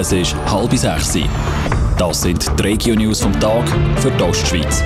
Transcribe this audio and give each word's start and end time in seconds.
Es 0.00 0.12
ist 0.12 0.36
halb 0.46 0.72
sechs. 0.76 1.18
Das 1.98 2.22
sind 2.22 2.46
die 2.56 2.62
Regio-News 2.62 3.20
vom 3.20 3.32
Tag 3.40 3.68
für 3.96 4.12
die 4.12 4.22
Ostschweiz. 4.22 4.84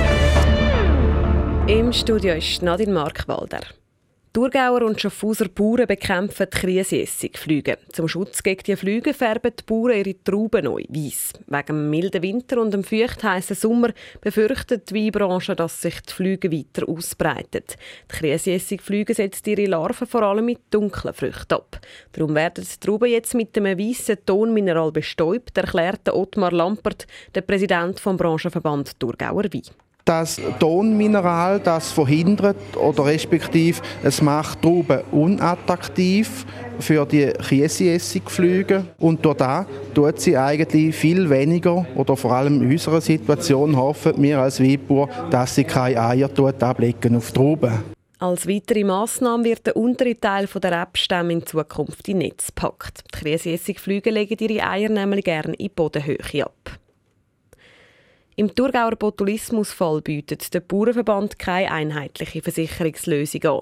Im 1.67 1.92
Studio 1.92 2.33
ist 2.37 2.62
Nadine 2.62 2.92
Markwalder. 2.92 3.60
Thurgauer 4.34 4.81
und 4.81 4.99
Schaffhauser 4.99 5.49
Bauern 5.49 5.87
bekämpfen 5.87 6.47
die 6.50 6.58
Kriesjessigflüge. 6.58 7.76
Zum 7.92 8.09
Schutz 8.09 8.43
gegen 8.43 8.62
die 8.62 8.77
Flüge 8.77 9.12
färben 9.12 9.53
die 9.55 9.62
Bauern 9.62 9.95
ihre 9.95 10.14
Trauben 10.25 10.64
neu 10.64 10.85
weiss. 10.89 11.35
Wegen 11.49 11.67
dem 11.67 11.91
milden 11.91 12.23
Winter 12.23 12.59
und 12.63 12.73
dem 12.73 12.82
feuchtheißen 12.82 13.55
Sommer 13.55 13.91
befürchtet 14.23 14.89
die 14.89 14.95
Weinbranche, 14.95 15.55
dass 15.55 15.82
sich 15.82 16.00
die 16.00 16.14
Flüge 16.14 16.50
weiter 16.50 16.89
ausbreiten. 16.89 17.64
Die 17.68 18.17
Kriesjessigflüge 18.17 19.13
setzen 19.13 19.50
ihre 19.50 19.67
Larven 19.67 20.07
vor 20.07 20.23
allem 20.23 20.46
mit 20.46 20.61
dunklen 20.71 21.12
Früchten 21.12 21.53
ab. 21.53 21.79
Darum 22.12 22.35
werden 22.35 22.64
die 22.64 22.80
Trauben 22.80 23.11
jetzt 23.11 23.35
mit 23.35 23.55
einem 23.59 23.79
weißen 23.79 24.25
Tonmineral 24.25 24.93
bestäubt, 24.93 25.58
erklärte 25.58 26.17
Ottmar 26.17 26.53
Lampert, 26.53 27.07
der 27.35 27.43
Präsident 27.43 28.00
vom 28.00 28.17
Branchenverband 28.17 28.99
Thurgauer 28.99 29.44
Wein. 29.53 29.75
Das 30.05 30.41
Tonmineral, 30.59 31.61
das 31.61 31.93
verhindert 31.93 32.56
oder 32.77 33.06
respektive 33.06 33.80
es 34.02 34.20
macht 34.20 34.61
Trauben 34.61 35.01
unattraktiv 35.12 36.45
für 36.80 37.06
die 37.06 37.33
Kiesiessigflüge 37.48 38.84
und 38.98 39.25
durch 39.25 39.37
das 39.37 39.66
tut 39.95 40.20
sie 40.20 40.37
eigentlich 40.37 40.97
viel 40.97 41.30
weniger 41.30 41.87
oder 41.95 42.16
vor 42.16 42.33
allem 42.33 42.62
in 42.62 42.73
unserer 42.73 43.01
Situation 43.01 43.77
hoffen 43.77 44.15
wir 44.16 44.41
als 44.41 44.61
Weinbauer, 44.61 45.09
dass 45.30 45.55
sie 45.55 45.65
keine 45.65 46.01
Eier 46.01 46.33
tut 46.34 46.61
ablegen 46.62 47.16
auf 47.16 47.30
Trauben. 47.30 47.84
Als 48.19 48.47
weitere 48.48 48.84
Massnahme 48.84 49.45
wird 49.45 49.66
der 49.66 49.77
untere 49.77 50.19
Teil 50.19 50.47
der 50.47 50.80
Rebstämme 50.83 51.33
in 51.33 51.47
Zukunft 51.47 52.09
in 52.09 52.19
Netz 52.19 52.48
gepackt. 52.48 53.03
Die 53.14 53.19
Kiesiessigflüge 53.19 54.11
legen 54.11 54.37
ihre 54.39 54.64
Eier 54.64 54.89
nämlich 54.89 55.25
gerne 55.25 55.55
in 55.55 55.70
Bodenhöhe 55.75 56.45
ab. 56.45 56.71
Im 58.34 58.55
Thurgauer 58.55 58.97
Botulismusfall 58.97 60.00
bietet 60.00 60.55
der 60.55 60.61
Bauernverband 60.61 61.38
keine 61.38 61.70
einheitliche 61.70 62.41
Versicherungslösung 62.41 63.44
an. 63.44 63.61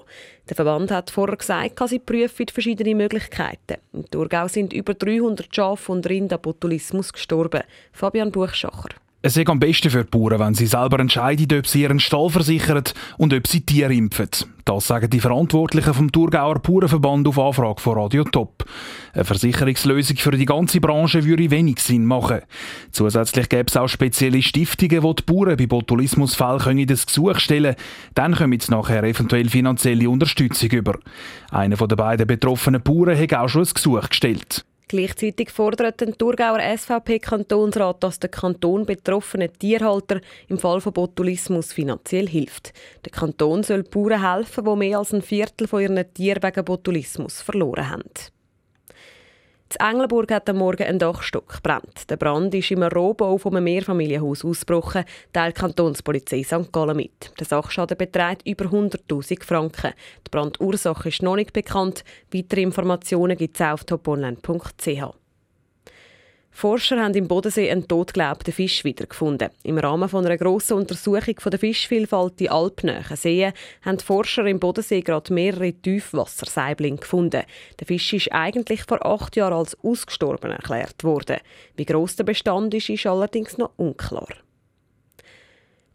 Der 0.49 0.55
Verband 0.55 0.91
hat 0.91 1.11
vorher 1.11 1.35
gesagt, 1.35 1.89
sie 1.89 1.99
prüfen 1.99 2.47
verschiedene 2.47 2.95
Möglichkeiten. 2.95 3.81
Im 3.91 4.09
Thurgau 4.09 4.47
sind 4.47 4.71
über 4.71 4.93
300 4.93 5.53
Schafe 5.53 5.91
und 5.91 6.07
Rinder 6.07 6.37
an 6.37 6.41
Botulismus 6.41 7.11
gestorben. 7.11 7.63
Fabian 7.91 8.31
Buchschacher. 8.31 8.89
Es 9.23 9.37
ist 9.37 9.49
am 9.49 9.59
besten 9.59 9.91
für 9.91 10.03
die 10.03 10.09
Bauern, 10.09 10.39
wenn 10.39 10.55
sie 10.55 10.65
selber 10.65 10.99
entscheiden, 10.99 11.59
ob 11.59 11.67
sie 11.67 11.83
ihren 11.83 11.99
Stall 11.99 12.31
versichern 12.31 12.83
und 13.19 13.35
ob 13.35 13.45
sie 13.45 13.61
Tiere 13.61 13.93
impfen. 13.93 14.29
Das 14.65 14.87
sagen 14.87 15.11
die 15.11 15.19
Verantwortlichen 15.19 15.93
vom 15.93 16.11
Thurgauer 16.11 16.57
Bauernverband 16.57 17.27
auf 17.27 17.37
Anfrage 17.37 17.81
von 17.81 17.99
Radio 17.99 18.23
Top. 18.23 18.65
Eine 19.13 19.23
Versicherungslösung 19.23 20.17
für 20.17 20.31
die 20.31 20.45
ganze 20.45 20.81
Branche 20.81 21.23
würde 21.23 21.51
wenig 21.51 21.81
Sinn 21.81 22.05
machen. 22.05 22.41
Zusätzlich 22.91 23.47
gäbe 23.47 23.67
es 23.67 23.77
auch 23.77 23.87
spezielle 23.87 24.41
Stiftungen, 24.41 25.03
wo 25.03 25.13
die 25.13 25.21
Bauern 25.21 25.55
bei 25.55 25.67
Botulismusfällen 25.67 26.87
das 26.87 27.05
Gesuch 27.05 27.37
stellen 27.37 27.75
können. 27.75 27.87
Dann 28.15 28.35
kommen 28.35 28.59
sie 28.59 28.71
nachher 28.71 29.03
eventuell 29.03 29.49
finanzielle 29.49 30.09
Unterstützung 30.09 30.71
über. 30.71 30.97
Einer 31.51 31.75
der 31.75 31.95
beiden 31.95 32.25
betroffenen 32.25 32.81
Bauern 32.81 33.19
hat 33.19 33.35
auch 33.35 33.49
schon 33.49 33.65
ein 33.65 33.73
Gesuch 33.73 34.09
gestellt. 34.09 34.65
Gleichzeitig 34.91 35.51
fordert 35.51 36.01
der 36.01 36.11
Thurgauer 36.17 36.59
SVP-Kantonsrat, 36.59 38.03
dass 38.03 38.19
der 38.19 38.29
Kanton 38.29 38.85
betroffenen 38.85 39.49
Tierhalter 39.57 40.19
im 40.49 40.59
Fall 40.59 40.81
von 40.81 40.91
Botulismus 40.91 41.71
finanziell 41.71 42.27
hilft. 42.27 42.73
Der 43.05 43.13
Kanton 43.13 43.63
soll 43.63 43.83
Bauern 43.83 44.35
helfen, 44.35 44.65
die 44.65 44.75
mehr 44.75 44.97
als 44.97 45.13
ein 45.13 45.21
Viertel 45.21 45.69
von 45.69 45.81
ihren 45.81 46.13
Tieren 46.13 46.43
wegen 46.43 46.65
Botulismus 46.65 47.41
verloren 47.41 47.89
haben. 47.89 48.03
In 49.79 49.87
Engelburg 49.87 50.31
hat 50.31 50.49
am 50.49 50.57
Morgen 50.57 50.83
ein 50.83 50.99
Dachstock 50.99 51.47
gebrannt. 51.55 52.09
Der 52.09 52.17
Brand 52.17 52.53
ist 52.53 52.71
im 52.71 52.83
Rohbau 52.83 53.37
von 53.37 53.55
einem 53.55 53.63
Mehrfamilienhaus 53.63 54.43
ausgebrochen, 54.43 55.05
teilt 55.31 55.55
Kantonspolizei 55.55 56.43
St. 56.43 56.73
Gallen 56.73 56.97
mit. 56.97 57.31
Der 57.39 57.45
Sachschaden 57.45 57.97
beträgt 57.97 58.45
über 58.45 58.65
100'000 58.65 59.45
Franken. 59.45 59.93
Die 60.27 60.29
Brandursache 60.29 61.07
ist 61.07 61.21
noch 61.23 61.37
nicht 61.37 61.53
bekannt. 61.53 62.03
Weitere 62.33 62.63
Informationen 62.63 63.37
gibt 63.37 63.55
es 63.55 63.65
auf 63.65 63.85
toponline.ch. 63.85 65.20
Forscher 66.51 67.01
haben 67.01 67.15
im 67.15 67.27
Bodensee 67.27 67.71
einen 67.71 67.87
totgelaubten 67.87 68.53
Fisch 68.53 68.83
wiedergefunden. 68.83 69.49
Im 69.63 69.77
Rahmen 69.77 70.09
von 70.09 70.25
einer 70.25 70.37
grossen 70.37 70.77
Untersuchung 70.77 71.39
von 71.39 71.49
der 71.49 71.59
Fischvielfalt 71.59 72.39
in 72.41 72.49
alpnahen 72.49 73.17
Seen 73.17 73.53
haben 73.83 73.97
die 73.97 74.03
Forscher 74.03 74.45
im 74.45 74.59
Bodensee 74.59 75.01
gerade 75.01 75.33
mehrere 75.33 75.73
Tiefwassersaiblinge 75.73 76.97
gefunden. 76.97 77.43
Der 77.79 77.87
Fisch 77.87 78.13
ist 78.13 78.31
eigentlich 78.31 78.83
vor 78.83 79.03
acht 79.05 79.35
Jahren 79.37 79.53
als 79.53 79.77
ausgestorben 79.81 80.51
erklärt 80.51 81.03
worden. 81.03 81.37
Wie 81.77 81.85
gross 81.85 82.17
der 82.17 82.25
Bestand 82.25 82.73
ist, 82.73 82.89
ist 82.89 83.07
allerdings 83.07 83.57
noch 83.57 83.71
unklar. 83.77 84.27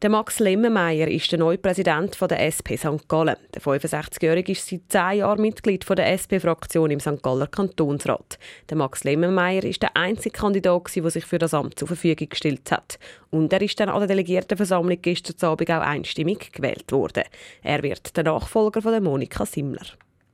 Der 0.02 0.10
Max 0.10 0.40
Lemmenmeier 0.40 1.08
ist 1.08 1.32
der 1.32 1.38
neue 1.38 1.56
Präsident 1.56 2.18
der 2.20 2.44
SP 2.44 2.76
St. 2.76 3.08
Gallen. 3.08 3.36
Der 3.54 3.62
65-Jährige 3.62 4.52
ist 4.52 4.68
seit 4.68 4.82
zehn 4.90 5.20
Jahren 5.20 5.40
Mitglied 5.40 5.88
der 5.88 6.12
SP-Fraktion 6.12 6.90
im 6.90 7.00
St. 7.00 7.22
Galler 7.22 7.46
Kantonsrat. 7.46 8.38
Der 8.68 8.76
Max 8.76 9.04
Lemmenmeier 9.04 9.64
ist 9.64 9.80
der 9.80 9.96
einzige 9.96 10.38
Kandidat, 10.38 10.94
der 10.94 11.10
sich 11.10 11.24
für 11.24 11.38
das 11.38 11.54
Amt 11.54 11.78
zur 11.78 11.88
Verfügung 11.88 12.28
gestellt 12.28 12.70
hat. 12.70 12.98
Und 13.30 13.54
er 13.54 13.62
ist 13.62 13.80
dann 13.80 13.88
an 13.88 14.00
der 14.00 14.08
Delegiertenversammlung 14.08 15.00
gestern 15.00 15.48
Abend 15.48 15.70
auch 15.70 15.80
einstimmig 15.80 16.52
gewählt 16.52 16.92
worden. 16.92 17.24
Er 17.62 17.82
wird 17.82 18.14
der 18.18 18.24
Nachfolger 18.24 18.82
von 18.82 19.02
Monika 19.02 19.46
Simmler. 19.46 19.86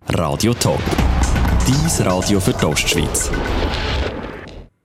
Radio 0.08 0.54
Top. 0.54 0.82
Dies 1.68 2.04
Radio 2.04 2.40
für 2.40 2.52
die 2.52 2.64
Ostschweiz. 2.64 3.30